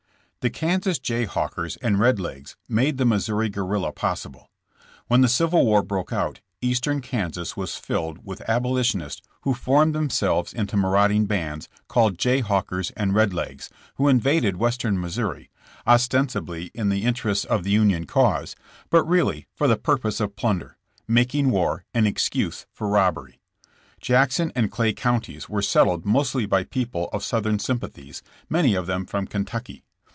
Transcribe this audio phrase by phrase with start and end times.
[0.41, 4.49] ^T^ HE Kansas Jayhawkers and Red Legs made ■i the Missouri guerrilla possible.
[5.05, 9.93] When the ^iail civil war broke out, Eastern Kansas was filled with abolitionists who formed
[9.93, 15.51] themselves into marauding bands, called Jayhawkers and Red Legs, who invaded Western Missouri,
[15.85, 18.55] ostensibly in the in terests of the Union cause,
[18.89, 20.75] but really for the purpose of plunder,
[21.07, 23.39] making war an excuse for robbery.
[23.99, 28.87] Jack son and Clay Counties were settled mostly by people of Southern sympathies, many of
[28.87, 29.83] them from Ken tucky.